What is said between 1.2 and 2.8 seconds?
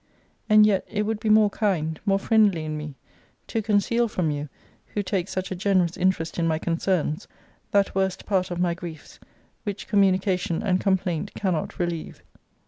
more kind, more friendly in